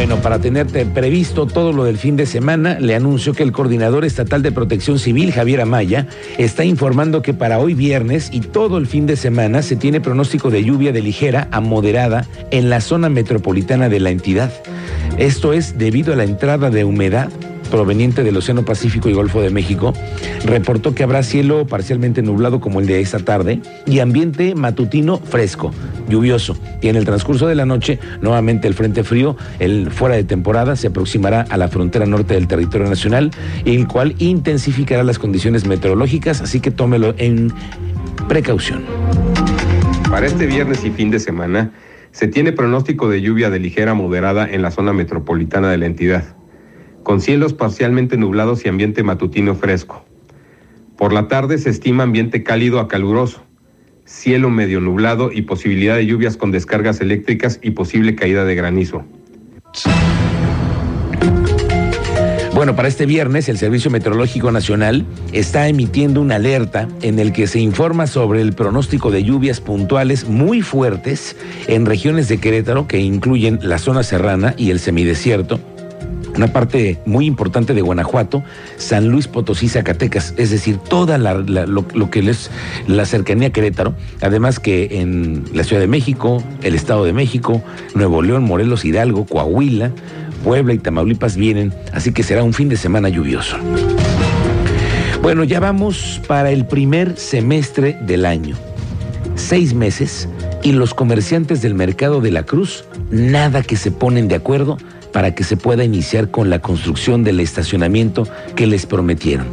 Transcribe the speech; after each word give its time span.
Bueno, 0.00 0.22
para 0.22 0.38
tenerte 0.38 0.86
previsto 0.86 1.46
todo 1.46 1.74
lo 1.74 1.84
del 1.84 1.98
fin 1.98 2.16
de 2.16 2.24
semana, 2.24 2.80
le 2.80 2.94
anuncio 2.94 3.34
que 3.34 3.42
el 3.42 3.52
coordinador 3.52 4.06
estatal 4.06 4.40
de 4.40 4.50
protección 4.50 4.98
civil, 4.98 5.30
Javier 5.30 5.60
Amaya, 5.60 6.06
está 6.38 6.64
informando 6.64 7.20
que 7.20 7.34
para 7.34 7.58
hoy 7.58 7.74
viernes 7.74 8.30
y 8.32 8.40
todo 8.40 8.78
el 8.78 8.86
fin 8.86 9.04
de 9.04 9.16
semana 9.16 9.60
se 9.60 9.76
tiene 9.76 10.00
pronóstico 10.00 10.48
de 10.48 10.64
lluvia 10.64 10.92
de 10.92 11.02
ligera 11.02 11.48
a 11.50 11.60
moderada 11.60 12.26
en 12.50 12.70
la 12.70 12.80
zona 12.80 13.10
metropolitana 13.10 13.90
de 13.90 14.00
la 14.00 14.08
entidad. 14.08 14.50
Esto 15.20 15.52
es 15.52 15.76
debido 15.76 16.14
a 16.14 16.16
la 16.16 16.24
entrada 16.24 16.70
de 16.70 16.82
humedad 16.82 17.28
proveniente 17.70 18.24
del 18.24 18.38
Océano 18.38 18.64
Pacífico 18.64 19.10
y 19.10 19.12
Golfo 19.12 19.42
de 19.42 19.50
México, 19.50 19.92
reportó 20.46 20.94
que 20.94 21.02
habrá 21.02 21.22
cielo 21.22 21.66
parcialmente 21.66 22.22
nublado 22.22 22.58
como 22.58 22.80
el 22.80 22.86
de 22.86 23.02
esta 23.02 23.18
tarde 23.18 23.60
y 23.84 23.98
ambiente 23.98 24.54
matutino 24.54 25.18
fresco, 25.18 25.72
lluvioso. 26.08 26.56
Y 26.80 26.88
en 26.88 26.96
el 26.96 27.04
transcurso 27.04 27.46
de 27.46 27.54
la 27.54 27.66
noche, 27.66 27.98
nuevamente 28.22 28.66
el 28.66 28.72
Frente 28.72 29.04
Frío, 29.04 29.36
el 29.58 29.90
fuera 29.90 30.16
de 30.16 30.24
temporada, 30.24 30.74
se 30.74 30.86
aproximará 30.86 31.42
a 31.50 31.58
la 31.58 31.68
frontera 31.68 32.06
norte 32.06 32.32
del 32.32 32.48
territorio 32.48 32.88
nacional, 32.88 33.30
el 33.66 33.86
cual 33.86 34.14
intensificará 34.20 35.04
las 35.04 35.18
condiciones 35.18 35.66
meteorológicas, 35.66 36.40
así 36.40 36.60
que 36.60 36.70
tómelo 36.70 37.14
en 37.18 37.52
precaución. 38.26 38.84
Para 40.10 40.24
este 40.24 40.46
viernes 40.46 40.82
y 40.82 40.90
fin 40.90 41.10
de 41.10 41.20
semana, 41.20 41.72
se 42.12 42.28
tiene 42.28 42.52
pronóstico 42.52 43.08
de 43.08 43.20
lluvia 43.20 43.50
de 43.50 43.58
ligera 43.58 43.94
moderada 43.94 44.48
en 44.50 44.62
la 44.62 44.70
zona 44.70 44.92
metropolitana 44.92 45.70
de 45.70 45.78
la 45.78 45.86
entidad 45.86 46.36
con 47.02 47.20
cielos 47.20 47.54
parcialmente 47.54 48.16
nublados 48.16 48.64
y 48.64 48.68
ambiente 48.68 49.02
matutino 49.02 49.54
fresco. 49.54 50.04
Por 50.96 51.12
la 51.12 51.28
tarde 51.28 51.58
se 51.58 51.70
estima 51.70 52.02
ambiente 52.02 52.42
cálido 52.42 52.78
a 52.78 52.88
caluroso, 52.88 53.42
cielo 54.04 54.50
medio 54.50 54.80
nublado 54.80 55.32
y 55.32 55.42
posibilidad 55.42 55.96
de 55.96 56.06
lluvias 56.06 56.36
con 56.36 56.50
descargas 56.50 57.00
eléctricas 57.00 57.58
y 57.62 57.70
posible 57.70 58.14
caída 58.14 58.44
de 58.44 58.54
granizo. 58.54 59.04
Bueno, 62.60 62.76
para 62.76 62.88
este 62.88 63.06
viernes 63.06 63.48
el 63.48 63.56
Servicio 63.56 63.90
Meteorológico 63.90 64.52
Nacional 64.52 65.06
está 65.32 65.66
emitiendo 65.68 66.20
una 66.20 66.34
alerta 66.34 66.88
en 67.00 67.18
el 67.18 67.32
que 67.32 67.46
se 67.46 67.58
informa 67.58 68.06
sobre 68.06 68.42
el 68.42 68.52
pronóstico 68.52 69.10
de 69.10 69.24
lluvias 69.24 69.62
puntuales 69.62 70.28
muy 70.28 70.60
fuertes 70.60 71.36
en 71.68 71.86
regiones 71.86 72.28
de 72.28 72.36
Querétaro 72.36 72.86
que 72.86 72.98
incluyen 72.98 73.60
la 73.62 73.78
zona 73.78 74.02
serrana 74.02 74.52
y 74.58 74.72
el 74.72 74.78
semidesierto, 74.78 75.58
una 76.36 76.52
parte 76.52 76.98
muy 77.06 77.24
importante 77.24 77.72
de 77.72 77.80
Guanajuato, 77.80 78.44
San 78.76 79.08
Luis 79.08 79.26
Potosí, 79.26 79.70
Zacatecas, 79.70 80.34
es 80.36 80.50
decir, 80.50 80.76
toda 80.76 81.16
lo, 81.16 82.10
que 82.10 82.20
es 82.20 82.50
la 82.86 83.06
cercanía 83.06 83.48
a 83.48 83.52
Querétaro, 83.52 83.94
además 84.20 84.60
que 84.60 85.00
en 85.00 85.44
la 85.54 85.64
Ciudad 85.64 85.80
de 85.80 85.88
México, 85.88 86.44
el 86.62 86.74
Estado 86.74 87.06
de 87.06 87.14
México, 87.14 87.62
Nuevo 87.94 88.20
León, 88.20 88.44
Morelos, 88.44 88.84
Hidalgo, 88.84 89.24
Coahuila, 89.24 89.92
Puebla 90.42 90.74
y 90.74 90.78
Tamaulipas 90.78 91.36
vienen, 91.36 91.72
así 91.92 92.12
que 92.12 92.22
será 92.22 92.42
un 92.42 92.54
fin 92.54 92.68
de 92.68 92.76
semana 92.76 93.08
lluvioso. 93.08 93.56
Bueno, 95.22 95.44
ya 95.44 95.60
vamos 95.60 96.20
para 96.26 96.50
el 96.50 96.66
primer 96.66 97.16
semestre 97.16 97.98
del 98.02 98.24
año. 98.24 98.56
Seis 99.34 99.74
meses 99.74 100.28
y 100.62 100.72
los 100.72 100.94
comerciantes 100.94 101.62
del 101.62 101.74
mercado 101.74 102.20
de 102.20 102.30
la 102.30 102.44
Cruz, 102.44 102.84
nada 103.10 103.62
que 103.62 103.76
se 103.76 103.90
ponen 103.90 104.28
de 104.28 104.34
acuerdo 104.34 104.78
para 105.12 105.34
que 105.34 105.44
se 105.44 105.56
pueda 105.56 105.84
iniciar 105.84 106.30
con 106.30 106.50
la 106.50 106.60
construcción 106.60 107.24
del 107.24 107.40
estacionamiento 107.40 108.26
que 108.56 108.66
les 108.66 108.86
prometieron. 108.86 109.46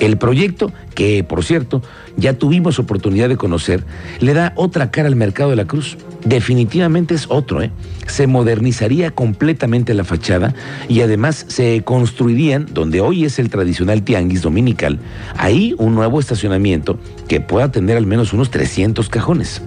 El 0.00 0.16
proyecto, 0.16 0.72
que 0.94 1.22
por 1.22 1.44
cierto 1.44 1.82
ya 2.16 2.32
tuvimos 2.32 2.78
oportunidad 2.78 3.28
de 3.28 3.36
conocer, 3.36 3.84
le 4.18 4.34
da 4.34 4.52
otra 4.56 4.90
cara 4.90 5.08
al 5.08 5.16
mercado 5.16 5.50
de 5.50 5.56
la 5.56 5.66
Cruz. 5.66 5.98
Definitivamente 6.24 7.14
es 7.14 7.26
otro, 7.28 7.62
¿eh? 7.62 7.70
Se 8.06 8.26
modernizaría 8.26 9.10
completamente 9.10 9.94
la 9.94 10.04
fachada 10.04 10.54
y 10.88 11.02
además 11.02 11.44
se 11.48 11.82
construirían, 11.84 12.66
donde 12.72 13.00
hoy 13.00 13.24
es 13.24 13.38
el 13.38 13.50
tradicional 13.50 14.02
tianguis 14.02 14.42
dominical, 14.42 14.98
ahí 15.36 15.74
un 15.78 15.94
nuevo 15.94 16.18
estacionamiento 16.18 16.98
que 17.28 17.40
pueda 17.40 17.70
tener 17.70 17.96
al 17.96 18.06
menos 18.06 18.32
unos 18.32 18.50
300 18.50 19.08
cajones. 19.08 19.62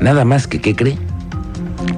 Nada 0.00 0.24
más 0.24 0.46
que, 0.46 0.60
¿qué 0.60 0.76
cree? 0.76 0.98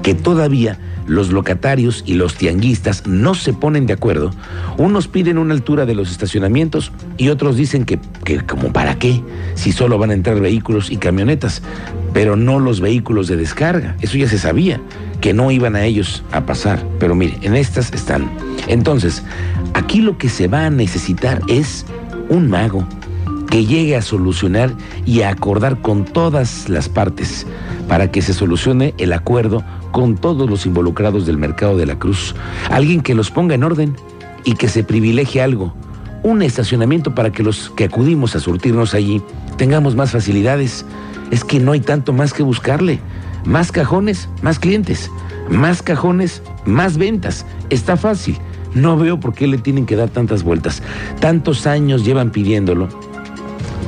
Que 0.01 0.15
todavía 0.15 0.79
los 1.11 1.31
locatarios 1.31 2.03
y 2.07 2.13
los 2.13 2.35
tianguistas 2.35 3.05
no 3.05 3.35
se 3.35 3.51
ponen 3.51 3.85
de 3.85 3.93
acuerdo. 3.93 4.31
Unos 4.77 5.09
piden 5.09 5.37
una 5.37 5.53
altura 5.53 5.85
de 5.85 5.93
los 5.93 6.09
estacionamientos 6.09 6.93
y 7.17 7.27
otros 7.27 7.57
dicen 7.57 7.83
que, 7.83 7.99
como 8.47 8.71
para 8.71 8.95
qué, 8.95 9.21
si 9.55 9.73
solo 9.73 9.97
van 9.97 10.11
a 10.11 10.13
entrar 10.13 10.39
vehículos 10.39 10.89
y 10.89 10.95
camionetas, 10.95 11.61
pero 12.13 12.37
no 12.37 12.59
los 12.59 12.79
vehículos 12.79 13.27
de 13.27 13.35
descarga. 13.35 13.97
Eso 13.99 14.17
ya 14.17 14.29
se 14.29 14.39
sabía, 14.39 14.79
que 15.19 15.33
no 15.33 15.51
iban 15.51 15.75
a 15.75 15.83
ellos 15.83 16.23
a 16.31 16.45
pasar. 16.45 16.81
Pero 16.97 17.13
mire, 17.13 17.37
en 17.41 17.57
estas 17.57 17.91
están. 17.91 18.31
Entonces, 18.67 19.21
aquí 19.73 19.99
lo 19.99 20.17
que 20.17 20.29
se 20.29 20.47
va 20.47 20.65
a 20.65 20.69
necesitar 20.69 21.41
es 21.49 21.85
un 22.29 22.49
mago 22.49 22.87
que 23.51 23.65
llegue 23.65 23.97
a 23.97 24.01
solucionar 24.01 24.71
y 25.05 25.21
a 25.21 25.29
acordar 25.29 25.81
con 25.81 26.05
todas 26.05 26.69
las 26.69 26.87
partes 26.87 27.45
para 27.87 28.09
que 28.09 28.21
se 28.21 28.33
solucione 28.33 28.95
el 28.97 29.11
acuerdo 29.11 29.61
con 29.91 30.15
todos 30.15 30.49
los 30.49 30.65
involucrados 30.65 31.25
del 31.25 31.37
mercado 31.37 31.75
de 31.75 31.85
la 31.85 31.99
cruz. 31.99 32.33
Alguien 32.69 33.01
que 33.01 33.13
los 33.13 33.29
ponga 33.29 33.53
en 33.53 33.65
orden 33.65 33.97
y 34.45 34.53
que 34.53 34.69
se 34.69 34.85
privilegie 34.85 35.41
algo. 35.41 35.75
Un 36.23 36.41
estacionamiento 36.41 37.13
para 37.13 37.33
que 37.33 37.43
los 37.43 37.69
que 37.71 37.83
acudimos 37.83 38.37
a 38.37 38.39
surtirnos 38.39 38.93
allí 38.93 39.21
tengamos 39.57 39.95
más 39.95 40.11
facilidades. 40.11 40.85
Es 41.29 41.43
que 41.43 41.59
no 41.59 41.73
hay 41.73 41.81
tanto 41.81 42.13
más 42.13 42.33
que 42.33 42.43
buscarle. 42.43 43.01
Más 43.43 43.73
cajones, 43.73 44.29
más 44.41 44.59
clientes. 44.59 45.11
Más 45.49 45.81
cajones, 45.81 46.41
más 46.65 46.97
ventas. 46.97 47.45
Está 47.69 47.97
fácil. 47.97 48.37
No 48.73 48.95
veo 48.95 49.19
por 49.19 49.33
qué 49.33 49.45
le 49.45 49.57
tienen 49.57 49.85
que 49.85 49.97
dar 49.97 50.09
tantas 50.09 50.43
vueltas. 50.43 50.81
Tantos 51.19 51.67
años 51.67 52.05
llevan 52.05 52.31
pidiéndolo 52.31 53.10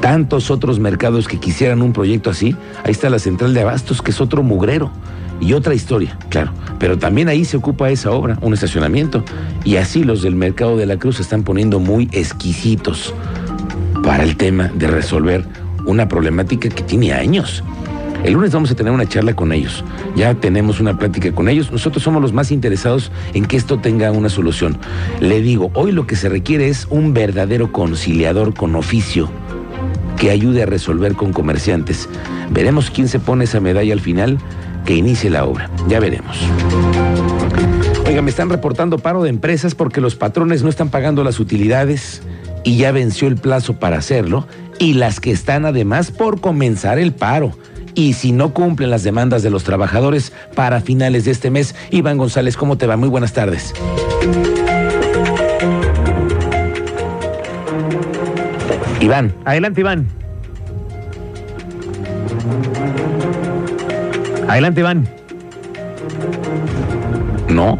tantos 0.04 0.52
otros 0.52 0.82
mercados 0.82 1.30
que 1.30 1.40
quisieran 1.40 1.82
un 1.82 1.94
proyecto 1.94 2.30
así. 2.30 2.58
Ahí 2.84 2.92
está 2.92 3.10
la 3.10 3.20
central 3.20 3.54
de 3.54 3.62
abastos, 3.62 4.02
que 4.02 4.12
es 4.12 4.20
otro 4.20 4.44
mugrero 4.44 4.92
y 5.40 5.54
otra 5.54 5.74
historia, 5.76 6.20
claro. 6.28 6.52
Pero 6.78 6.98
también 6.98 7.30
ahí 7.30 7.46
se 7.46 7.56
ocupa 7.56 7.90
esa 7.90 8.12
obra, 8.12 8.38
un 8.42 8.54
estacionamiento. 8.54 9.24
Y 9.64 9.78
así 9.78 10.04
los 10.04 10.22
del 10.22 10.36
mercado 10.36 10.76
de 10.76 10.88
la 10.88 10.98
Cruz 10.98 11.16
se 11.16 11.22
están 11.22 11.44
poniendo 11.44 11.80
muy 11.80 12.10
exquisitos 12.12 13.14
para 14.04 14.24
el 14.24 14.36
tema 14.36 14.70
de 14.76 14.88
resolver 14.88 15.46
una 15.86 16.10
problemática 16.10 16.68
que 16.68 16.84
tiene 16.84 17.14
años. 17.14 17.64
El 18.26 18.34
lunes 18.34 18.52
vamos 18.52 18.72
a 18.72 18.76
tener 18.76 18.92
una 18.92 19.08
charla 19.08 19.34
con 19.38 19.54
ellos. 19.54 19.86
Ya 20.18 20.34
tenemos 20.34 20.82
una 20.82 21.00
plática 21.00 21.32
con 21.32 21.48
ellos. 21.48 21.72
Nosotros 21.72 22.04
somos 22.04 22.22
los 22.22 22.34
más 22.34 22.52
interesados 22.52 23.10
en 23.34 23.46
que 23.46 23.56
esto 23.56 23.80
tenga 23.80 24.12
una 24.12 24.28
solución. 24.28 24.78
Le 25.22 25.40
digo, 25.40 25.72
hoy 25.76 25.94
lo 25.94 26.08
que 26.08 26.18
se 26.18 26.28
requiere 26.28 26.68
es 26.68 26.88
un 26.90 27.14
verdadero 27.14 27.72
conciliador 27.72 28.54
con 28.54 28.76
oficio 28.76 29.30
que 30.24 30.32
ayude 30.32 30.64
a 30.64 30.66
resolver 30.66 31.16
con 31.16 31.34
comerciantes. 31.34 32.08
Veremos 32.50 32.90
quién 32.90 33.10
se 33.10 33.20
pone 33.20 33.44
esa 33.44 33.60
medalla 33.60 33.92
al 33.92 34.00
final 34.00 34.38
que 34.86 34.96
inicie 34.96 35.30
la 35.30 35.44
obra. 35.44 35.70
Ya 35.90 36.00
veremos. 36.00 36.38
Oiga, 38.08 38.22
me 38.22 38.30
están 38.30 38.50
reportando 38.50 39.00
paro 39.00 39.22
de 39.24 39.30
empresas 39.30 39.76
porque 39.76 40.00
los 40.00 40.16
patrones 40.16 40.64
no 40.64 40.70
están 40.70 40.88
pagando 40.88 41.26
las 41.26 41.42
utilidades 41.42 42.22
y 42.64 42.78
ya 42.78 42.94
venció 42.94 43.28
el 43.28 43.36
plazo 43.36 43.80
para 43.80 43.98
hacerlo 43.98 44.48
y 44.80 44.94
las 44.94 45.20
que 45.20 45.32
están 45.32 45.66
además 45.66 46.10
por 46.10 46.40
comenzar 46.40 47.00
el 47.00 47.12
paro. 47.12 47.58
Y 47.94 48.14
si 48.14 48.32
no 48.32 48.54
cumplen 48.54 48.92
las 48.92 49.04
demandas 49.04 49.44
de 49.44 49.50
los 49.50 49.66
trabajadores 49.66 50.32
para 50.56 50.80
finales 50.80 51.26
de 51.26 51.32
este 51.32 51.50
mes, 51.50 51.76
Iván 51.92 52.18
González, 52.18 52.56
¿cómo 52.56 52.78
te 52.78 52.88
va? 52.88 52.96
Muy 52.96 53.10
buenas 53.10 53.34
tardes. 53.34 53.74
Iván. 59.04 59.34
Adelante, 59.44 59.82
Iván. 59.82 60.08
Adelante, 64.48 64.80
Iván. 64.80 65.10
No. 67.50 67.80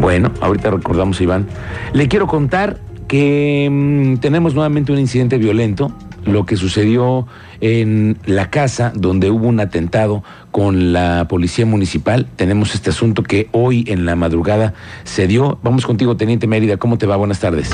Bueno, 0.00 0.32
ahorita 0.40 0.72
recordamos, 0.72 1.20
Iván. 1.20 1.46
Le 1.92 2.08
quiero 2.08 2.26
contar 2.26 2.78
que 3.06 3.68
mm, 3.70 4.16
tenemos 4.16 4.54
nuevamente 4.54 4.90
un 4.90 4.98
incidente 4.98 5.38
violento, 5.38 5.92
lo 6.24 6.46
que 6.46 6.56
sucedió 6.56 7.28
en 7.60 8.18
la 8.26 8.50
casa 8.50 8.92
donde 8.96 9.30
hubo 9.30 9.46
un 9.46 9.60
atentado 9.60 10.24
con 10.50 10.92
la 10.92 11.26
policía 11.28 11.64
municipal. 11.64 12.26
Tenemos 12.34 12.74
este 12.74 12.90
asunto 12.90 13.22
que 13.22 13.48
hoy 13.52 13.84
en 13.86 14.04
la 14.04 14.16
madrugada 14.16 14.74
se 15.04 15.28
dio. 15.28 15.60
Vamos 15.62 15.86
contigo, 15.86 16.16
Teniente 16.16 16.48
Mérida. 16.48 16.76
¿Cómo 16.76 16.98
te 16.98 17.06
va? 17.06 17.14
Buenas 17.14 17.38
tardes. 17.38 17.70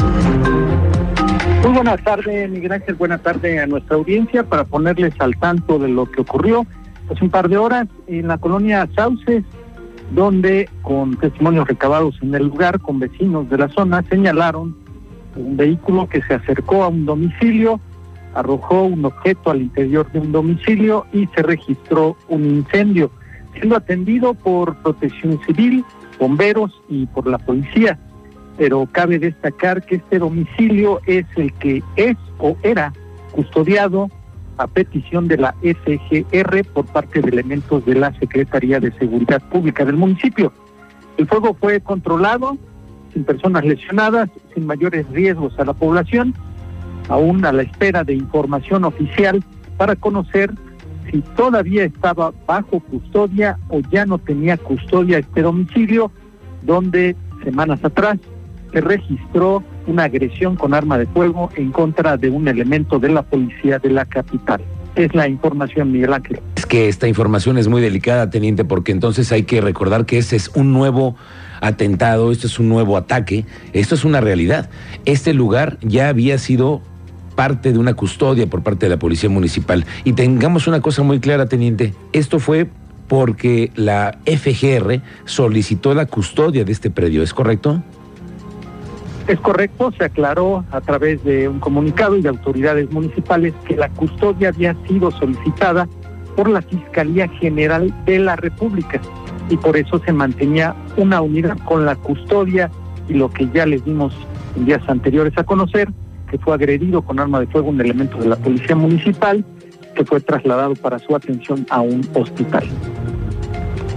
Buenas 1.75 2.05
tardes, 2.05 2.49
Miguel 2.49 2.71
Ángel. 2.71 2.95
Buenas 2.95 3.21
tardes 3.21 3.61
a 3.61 3.67
nuestra 3.67 3.97
audiencia 3.97 4.45
para 4.45 4.63
ponerles 4.63 5.13
al 5.19 5.37
tanto 5.37 5.77
de 5.81 5.89
lo 5.89 6.09
que 6.09 6.21
ocurrió 6.21 6.65
hace 7.11 7.25
un 7.25 7.31
par 7.31 7.49
de 7.49 7.57
horas 7.57 7.89
en 8.07 8.29
la 8.29 8.39
colonia 8.39 8.89
Sauces, 8.95 9.43
donde 10.13 10.71
con 10.83 11.17
testimonios 11.17 11.67
recabados 11.67 12.17
en 12.23 12.33
el 12.33 12.45
lugar, 12.45 12.79
con 12.79 13.01
vecinos 13.01 13.51
de 13.51 13.59
la 13.59 13.69
zona, 13.71 14.05
señalaron 14.09 14.77
un 15.35 15.57
vehículo 15.57 16.09
que 16.09 16.23
se 16.23 16.35
acercó 16.35 16.85
a 16.85 16.89
un 16.89 17.07
domicilio, 17.07 17.81
arrojó 18.35 18.85
un 18.85 19.05
objeto 19.05 19.51
al 19.51 19.63
interior 19.63 20.11
de 20.13 20.21
un 20.21 20.31
domicilio 20.31 21.07
y 21.13 21.27
se 21.35 21.43
registró 21.43 22.17
un 22.29 22.45
incendio, 22.45 23.11
siendo 23.53 23.77
atendido 23.77 24.35
por 24.35 24.77
protección 24.77 25.41
civil, 25.45 25.85
bomberos 26.21 26.71
y 26.89 27.07
por 27.07 27.27
la 27.27 27.39
policía. 27.39 27.99
Pero 28.57 28.89
cabe 28.93 29.19
destacar 29.19 29.85
que 29.85 29.97
este 29.97 30.19
domicilio 30.19 31.01
es 31.07 31.27
el 31.37 31.53
que 31.55 31.83
es 31.97 32.17
o 32.39 32.57
era 32.63 32.93
custodiado 33.33 34.11
a 34.59 34.67
petición 34.67 35.27
de 35.27 35.37
la 35.39 35.55
SGR 35.63 36.65
por 36.73 36.87
parte 36.87 37.21
de 37.21 37.29
elementos 37.29 37.85
de 37.85 37.97
la 37.97 38.13
Secretaría 38.19 38.79
de 38.79 38.93
Seguridad 38.93 39.43
Pública 39.51 39.85
del 39.85 39.97
municipio. 39.97 40.53
El 41.17 41.27
fuego 41.27 41.57
fue 41.61 41.81
controlado, 41.81 42.57
sin 43.13 43.25
personas 43.25 43.65
lesionadas, 43.65 44.31
sin 44.55 44.67
mayores 44.67 45.09
riesgos 45.11 45.59
a 45.59 45.65
la 45.65 45.73
población, 45.73 46.35
aún 47.09 47.45
a 47.45 47.53
la 47.53 47.63
espera 47.63 48.05
de 48.05 48.15
información 48.15 48.85
oficial 48.85 49.43
para 49.77 49.97
conocer 49.97 50.53
si 51.11 51.21
todavía 51.37 51.85
estaba 51.85 52.33
bajo 52.47 52.81
custodia 52.81 53.59
o 53.69 53.81
ya 53.91 54.07
no 54.07 54.19
tenía 54.19 54.57
custodia 54.57 55.19
este 55.19 55.43
domicilio, 55.43 56.11
donde 56.63 57.15
semanas 57.45 57.85
atrás 57.85 58.19
se 58.75 58.81
registró 58.81 59.63
una 59.87 60.05
agresión 60.05 60.57
con 60.57 60.75
arma 60.75 60.99
de 60.99 61.07
fuego 61.07 61.49
en 61.57 61.71
contra 61.71 62.17
de 62.17 62.29
un 62.29 62.49
elemento 62.49 62.99
de 62.99 63.09
la 63.09 63.23
policía 63.23 63.79
de 63.79 63.91
la 63.91 64.05
capital. 64.05 64.61
Es 64.97 65.15
la 65.15 65.29
información, 65.29 65.93
Miguel 65.93 66.13
Ángel. 66.13 66.41
Es 66.57 66.67
que 66.67 66.89
esta 66.89 67.09
información 67.09 67.57
es 67.57 67.69
muy 67.69 67.81
delicada, 67.81 68.31
teniente, 68.31 68.65
porque 68.65 68.93
entonces 68.93 69.31
hay 69.33 69.45
que 69.45 69.61
recordar 69.61 70.07
que 70.07 70.19
ese 70.19 70.37
es 70.37 70.51
un 70.55 70.73
nuevo 70.73 71.17
atentado, 71.61 72.33
esto 72.33 72.49
es 72.49 72.59
un 72.59 72.69
nuevo 72.69 72.97
ataque, 72.97 73.45
esto 73.73 73.95
es 73.95 74.05
una 74.05 74.21
realidad. 74.21 74.69
Este 75.05 75.35
lugar 75.35 75.79
ya 75.81 76.09
había 76.09 76.39
sido 76.39 76.83
parte 77.37 77.73
de 77.73 77.79
una 77.79 77.95
custodia 77.95 78.47
por 78.49 78.63
parte 78.63 78.87
de 78.87 78.91
la 78.91 78.99
Policía 78.99 79.31
Municipal. 79.31 79.85
Y 80.05 80.13
tengamos 80.13 80.67
una 80.67 80.81
cosa 80.81 81.03
muy 81.03 81.21
clara, 81.21 81.47
teniente, 81.47 81.95
esto 82.13 82.39
fue 82.39 82.69
porque 83.09 83.71
la 83.77 84.19
FGR 84.27 85.01
solicitó 85.25 85.95
la 85.95 86.07
custodia 86.07 86.65
de 86.65 86.73
este 86.73 86.91
predio, 86.91 87.23
¿es 87.23 87.35
correcto? 87.35 87.83
Es 89.27 89.41
correcto, 89.41 89.91
se 89.97 90.05
aclaró 90.05 90.65
a 90.71 90.81
través 90.81 91.25
de 91.25 91.49
un 91.49 91.59
comunicado 91.59 92.17
y 92.17 92.23
de 92.23 92.29
autoridades 92.29 92.91
municipales 92.91 93.55
que 93.67 93.77
la 93.77 93.89
custodia 93.89 94.51
había 94.51 94.77
sido 94.87 95.11
solicitada 95.13 95.89
por 96.37 96.49
la 96.49 96.61
Fiscalía 96.61 97.29
General 97.29 97.93
de 98.05 98.19
la 98.19 98.37
República 98.37 99.01
y 99.49 99.57
por 99.57 99.77
eso 99.77 100.01
se 100.05 100.13
mantenía 100.13 100.75
una 100.97 101.23
unidad 101.23 101.57
con 101.65 101.87
la 101.87 101.97
custodia 101.97 102.71
y 103.09 103.15
lo 103.15 103.31
que 103.31 103.49
ya 103.55 103.67
les 103.67 103.85
dimos 103.85 104.15
en 104.57 104.67
días 104.67 104.83
anteriores 104.89 105.33
a 105.37 105.45
conocer, 105.45 105.89
que 106.31 106.39
fue 106.39 106.55
agredido 106.55 107.03
con 107.03 107.19
arma 107.19 107.41
de 107.41 107.47
fuego 107.47 107.69
un 107.69 107.81
elemento 107.81 108.19
de 108.19 108.29
la 108.29 108.37
Policía 108.37 108.77
Municipal 108.77 109.45
que 109.95 110.05
fue 110.05 110.21
trasladado 110.21 110.75
para 110.75 110.99
su 110.99 111.15
atención 111.15 111.67
a 111.71 111.81
un 111.81 112.07
hospital. 112.15 112.65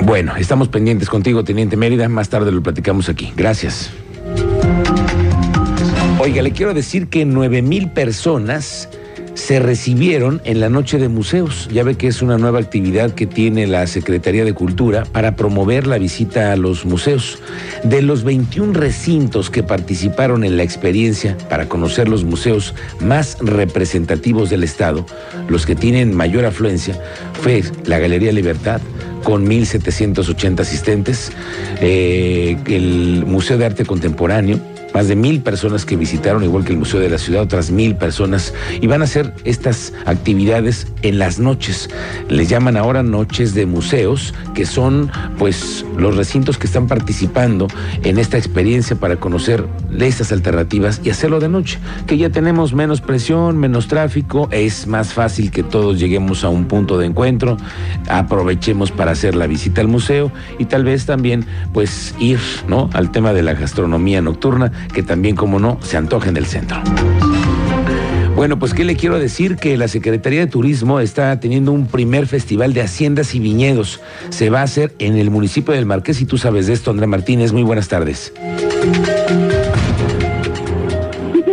Bueno, 0.06 0.36
estamos 0.38 0.70
pendientes 0.70 1.10
contigo, 1.10 1.44
Teniente 1.44 1.76
Mérida. 1.76 2.08
Más 2.08 2.30
tarde 2.30 2.52
lo 2.52 2.62
platicamos 2.62 3.10
aquí. 3.10 3.34
Gracias. 3.36 3.92
Oiga, 6.19 6.42
le 6.42 6.52
quiero 6.52 6.74
decir 6.74 7.10
que 7.10 7.25
nueve 7.25 7.62
mil 7.62 7.92
personas 7.92 8.90
se 9.36 9.60
recibieron 9.60 10.42
en 10.46 10.60
la 10.60 10.68
Noche 10.68 10.98
de 10.98 11.10
Museos. 11.10 11.69
Ya 11.72 11.84
ve 11.84 11.94
que 11.94 12.08
es 12.08 12.24
una 12.24 12.40
nueva 12.40 12.60
actividad 12.60 13.12
que 13.12 13.28
tiene 13.28 13.68
la 13.68 13.86
Secretaría 13.86 14.44
de 14.44 14.54
Cultura 14.54 15.04
para 15.12 15.36
promover 15.36 15.86
la 15.86 16.00
visita 16.00 16.52
a 16.52 16.56
los 16.56 16.86
museos. 16.86 17.38
De 17.84 18.02
los 18.02 18.24
21 18.24 18.74
recintos 18.74 19.52
que 19.52 19.62
participaron 19.62 20.44
en 20.44 20.58
la 20.58 20.64
experiencia 20.64 21.38
para 21.50 21.69
conocer 21.69 22.10
los 22.10 22.24
museos 22.24 22.74
más 23.00 23.38
representativos 23.40 24.50
del 24.50 24.64
Estado, 24.64 25.06
los 25.48 25.68
que 25.68 25.75
tienen 25.75 26.16
mayor 26.16 26.46
afluencia, 26.46 27.00
fue 27.34 27.64
la 27.86 28.00
Galería 28.00 28.31
Libertad, 28.31 28.81
con 29.24 29.46
1.780 29.46 30.62
asistentes, 30.62 31.31
eh, 31.80 32.58
el 32.66 33.24
Museo 33.28 33.60
de 33.60 33.66
Arte 33.66 33.86
Contemporáneo, 33.86 34.60
más 34.94 35.07
de 35.07 35.16
mil 35.16 35.42
personas 35.42 35.86
que 35.86 35.95
visitaron, 35.95 36.44
igual 36.44 36.63
que 36.63 36.72
el 36.72 36.80
Museo 36.80 37.00
de 37.00 37.10
la 37.10 37.18
Ciudad, 37.18 37.44
otras 37.44 37.72
mil 37.72 37.95
personas, 37.95 38.54
y 38.81 38.88
van 38.88 39.01
a 39.01 39.06
hacer 39.06 39.34
estas 39.44 39.94
actividades 40.06 40.88
en 41.01 41.19
las 41.19 41.39
noches. 41.39 41.89
Les 42.30 42.50
llaman 42.50 42.78
ahora 42.78 43.04
noches 43.04 43.54
de 43.54 43.66
museos, 43.66 44.34
que 44.54 44.66
son 44.66 45.12
pues 45.38 45.86
los 45.98 46.16
recintos 46.16 46.57
que 46.57 46.68
están 46.68 46.88
participando 46.88 47.68
en 48.04 48.18
esta 48.18 48.38
experiencia 48.38 48.95
para 48.95 49.18
conocer 49.18 49.66
estas 50.00 50.31
alternativas 50.31 51.01
y 51.04 51.10
hacerlo 51.10 51.40
de 51.40 51.50
noche, 51.50 51.80
que 52.06 52.18
ya 52.18 52.30
tenemos 52.30 52.74
menos 52.74 53.01
presión, 53.01 53.57
menos 53.57 53.88
tráfico, 53.88 54.48
es 54.51 54.88
más 54.88 55.13
fácil 55.13 55.51
que 55.51 55.63
todos 55.63 56.00
lleguemos 56.00 56.44
a 56.44 56.50
un 56.50 56.66
punto 56.66 56.98
de 56.98 57.07
encuentro, 57.07 57.57
aprovechemos 58.10 58.92
para 58.92 59.12
hacer 59.12 59.36
la 59.36 59.48
visita 59.48 59.81
al 59.81 59.88
museo 59.88 60.31
y 60.60 60.66
tal 60.66 60.83
vez 60.83 61.06
también 61.06 61.45
pues 61.74 62.16
ir, 62.19 62.40
¿no? 62.68 62.90
al 62.94 63.12
tema 63.12 63.33
de 63.33 63.44
la 63.44 63.54
gastronomía 63.54 64.22
nocturna 64.22 64.72
que 64.88 65.04
también, 65.04 65.36
como 65.36 65.60
no, 65.60 65.80
se 65.81 65.98
antoja 65.98 66.30
en 66.30 66.38
el 66.38 66.45
centro. 66.45 66.81
Bueno, 68.38 68.60
pues 68.60 68.75
qué 68.75 68.84
le 68.84 68.95
quiero 68.95 69.18
decir 69.18 69.56
que 69.56 69.78
la 69.78 69.88
Secretaría 69.88 70.42
de 70.42 70.45
Turismo 70.45 71.00
está 71.00 71.39
teniendo 71.39 71.72
un 71.72 71.88
primer 71.88 72.28
festival 72.28 72.72
de 72.72 72.81
haciendas 72.81 73.34
y 73.34 73.39
viñedos. 73.39 74.00
Se 74.30 74.51
va 74.51 74.60
a 74.60 74.63
hacer 74.63 74.94
en 75.00 75.18
el 75.18 75.31
municipio 75.31 75.74
del 75.74 75.88
Marqués 75.88 76.22
y 76.22 76.25
tú 76.25 76.38
sabes 76.38 76.68
de 76.68 76.74
esto, 76.74 76.92
André 76.92 77.07
Martínez. 77.07 77.51
Muy 77.51 77.63
buenas 77.63 77.88
tardes. 77.88 78.31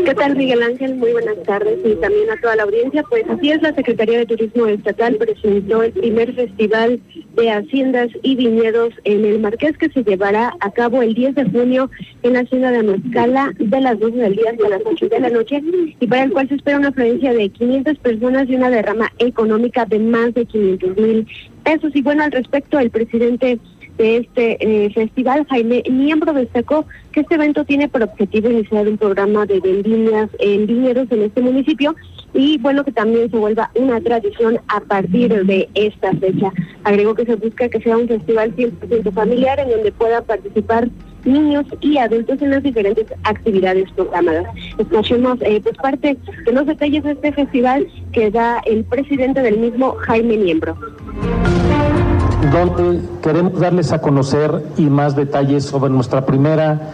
¿Qué 0.04 0.14
tal, 0.14 0.37
Miguel 0.37 0.62
Ángel? 0.62 0.96
Muy 0.96 1.12
buenas 1.12 1.42
tardes 1.46 1.78
y 1.87 1.94
también 1.94 2.30
a 2.30 2.38
toda 2.42 2.56
la 2.56 2.64
audiencia. 2.64 3.02
Pues 3.08 3.25
así 3.30 3.50
es, 3.50 3.62
la 3.62 3.75
Secretaría 3.75 4.19
de 4.19 4.26
Turismo 4.26 4.66
Estatal 4.66 5.16
presentó 5.16 5.82
el 5.82 5.92
primer 5.92 6.34
festival 6.34 7.00
de 7.36 7.50
haciendas 7.50 8.08
y 8.22 8.36
viñedos 8.36 8.94
en 9.04 9.25
el 9.25 9.40
Marqués 9.40 9.76
que 9.76 9.88
se 9.90 10.04
llevará 10.04 10.54
a 10.60 10.70
cabo 10.70 11.02
el 11.02 11.14
10 11.14 11.34
de 11.34 11.44
junio 11.44 11.90
en 12.22 12.34
la 12.34 12.44
ciudad 12.44 12.72
de 12.72 12.82
Mezcala 12.82 13.52
de 13.58 13.81
las 13.81 13.98
12 13.98 14.16
del 14.16 14.36
día 14.36 14.50
hasta 14.52 14.69
las 14.69 14.82
8 14.84 15.08
de 15.08 15.20
la 15.20 15.31
noche 15.31 15.62
y 16.00 16.06
para 16.06 16.25
el 16.25 16.32
cual 16.32 16.48
se 16.48 16.54
espera 16.54 16.78
una 16.78 16.88
afluencia 16.88 17.32
de 17.32 17.48
500 17.48 17.98
personas 17.98 18.48
y 18.48 18.54
una 18.54 18.70
derrama 18.70 19.12
económica 19.19 19.84
de 19.84 19.98
más 19.98 20.34
de 20.34 20.46
500 20.46 20.96
mil 20.96 21.26
pesos. 21.64 21.90
Y 21.94 22.02
bueno, 22.02 22.22
al 22.22 22.32
respecto, 22.32 22.78
el 22.78 22.90
presidente 22.90 23.58
de 23.96 24.19
este 24.19 24.56
eh, 24.61 24.91
festival, 24.93 25.46
Jaime 25.49 25.82
Miembro 25.91 26.32
destacó 26.32 26.85
que 27.12 27.20
este 27.20 27.37
evento 27.37 27.64
tiene 27.64 27.88
por 27.88 28.02
objetivo 28.02 28.50
iniciar 28.50 28.88
un 28.88 28.99
programa 28.99 29.47
de 29.47 29.61
vendimias 29.61 30.30
en 30.38 30.66
viñedos 30.66 31.11
en 31.11 31.23
este 31.23 31.40
municipio 31.40 31.95
y 32.33 32.59
bueno 32.59 32.85
que 32.85 32.90
también 32.90 33.30
se 33.30 33.37
vuelva 33.37 33.71
una 33.76 34.00
tradición 34.00 34.59
a 34.68 34.80
partir 34.80 35.47
de 35.47 35.68
esta 35.75 36.12
fecha. 36.14 36.52
Agregó 36.83 37.14
que 37.14 37.25
se 37.25 37.37
busca 37.37 37.68
que 37.68 37.80
sea 37.80 37.97
un 37.97 38.09
festival 38.09 38.54
100% 38.57 39.12
familiar 39.12 39.61
en 39.61 39.71
donde 39.71 39.92
puedan 39.92 40.25
participar 40.25 40.88
niños 41.25 41.64
y 41.80 41.97
adultos 41.97 42.42
en 42.42 42.50
las 42.50 42.62
diferentes 42.62 43.07
actividades 43.23 43.90
programadas. 43.92 44.47
Escuchemos 44.76 45.38
eh, 45.42 45.61
pues 45.62 45.76
parte 45.78 46.18
de 46.45 46.52
los 46.52 46.66
detalles 46.66 47.04
de 47.04 47.12
este 47.12 47.33
festival 47.33 47.87
que 48.12 48.30
da 48.30 48.61
el 48.66 48.85
presidente 48.85 49.40
del 49.40 49.59
mismo, 49.59 49.95
Jaime 50.00 50.37
Miembro 50.37 50.76
donde 52.50 53.00
queremos 53.22 53.58
darles 53.58 53.92
a 53.92 54.00
conocer 54.00 54.64
y 54.76 54.82
más 54.82 55.16
detalles 55.16 55.64
sobre 55.64 55.90
nuestra 55.90 56.26
primera 56.26 56.90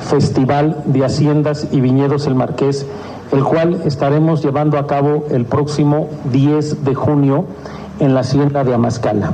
festival 0.00 0.82
de 0.86 1.04
haciendas 1.04 1.68
y 1.72 1.80
viñedos 1.80 2.26
El 2.26 2.34
Marqués, 2.34 2.86
el 3.32 3.44
cual 3.44 3.82
estaremos 3.84 4.42
llevando 4.42 4.78
a 4.78 4.86
cabo 4.86 5.26
el 5.30 5.44
próximo 5.44 6.08
10 6.32 6.84
de 6.84 6.94
junio 6.94 7.44
en 8.00 8.14
la 8.14 8.20
hacienda 8.20 8.64
de 8.64 8.74
Amascala. 8.74 9.32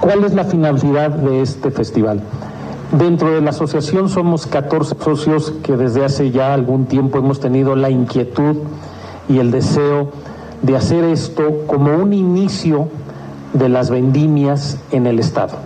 ¿Cuál 0.00 0.24
es 0.24 0.34
la 0.34 0.44
finalidad 0.44 1.10
de 1.10 1.42
este 1.42 1.70
festival? 1.70 2.20
Dentro 2.92 3.32
de 3.32 3.40
la 3.40 3.50
asociación 3.50 4.08
somos 4.08 4.46
14 4.46 4.94
socios 5.02 5.52
que 5.64 5.76
desde 5.76 6.04
hace 6.04 6.30
ya 6.30 6.54
algún 6.54 6.86
tiempo 6.86 7.18
hemos 7.18 7.40
tenido 7.40 7.74
la 7.74 7.90
inquietud 7.90 8.56
y 9.28 9.38
el 9.38 9.50
deseo 9.50 10.10
de 10.62 10.76
hacer 10.76 11.04
esto 11.04 11.64
como 11.66 11.96
un 11.96 12.12
inicio 12.12 12.88
de 13.52 13.68
las 13.68 13.90
vendimias 13.90 14.78
en 14.92 15.06
el 15.06 15.18
Estado. 15.18 15.58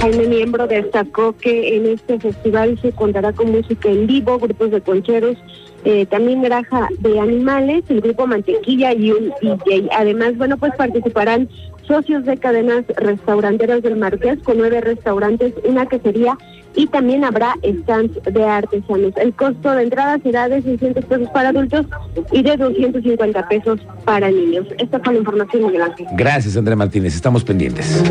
Jaime 0.00 0.26
Miembro 0.26 0.66
destacó 0.66 1.34
que 1.36 1.76
en 1.76 1.86
este 1.86 2.20
festival 2.20 2.78
se 2.82 2.92
contará 2.92 3.32
con 3.32 3.50
música 3.52 3.88
en 3.88 4.06
vivo, 4.06 4.38
grupos 4.38 4.70
de 4.70 4.82
concheros, 4.82 5.36
eh, 5.84 6.04
también 6.06 6.42
granja 6.42 6.88
de 6.98 7.18
animales, 7.20 7.84
el 7.88 8.02
grupo 8.02 8.26
Mantequilla 8.26 8.92
y 8.92 9.12
un 9.12 9.32
DJ. 9.40 9.88
Además, 9.96 10.36
bueno, 10.36 10.58
pues 10.58 10.74
participarán 10.76 11.48
socios 11.86 12.24
de 12.24 12.36
cadenas 12.36 12.84
restauranteras 12.96 13.82
del 13.82 13.96
Marqués 13.96 14.38
con 14.42 14.58
nueve 14.58 14.80
restaurantes, 14.82 15.54
una 15.64 15.86
quesería 15.86 16.36
y 16.74 16.86
también 16.86 17.24
habrá 17.24 17.54
stands 17.62 18.22
de 18.22 18.44
artesanos. 18.44 19.12
El 19.16 19.34
costo 19.34 19.70
de 19.72 19.84
entrada 19.84 20.18
será 20.22 20.48
de 20.48 20.62
600 20.62 21.04
pesos 21.04 21.28
para 21.30 21.50
adultos 21.50 21.86
y 22.32 22.42
de 22.42 22.56
250 22.56 23.48
pesos 23.48 23.80
para 24.04 24.30
niños. 24.30 24.66
Esta 24.78 25.00
fue 25.00 25.14
la 25.14 25.20
información, 25.20 25.66
Miguel 25.66 25.82
Ángel. 25.82 26.06
Gracias, 26.12 26.56
Andrea 26.56 26.76
Martínez. 26.76 27.14
Estamos 27.14 27.44
pendientes. 27.44 28.02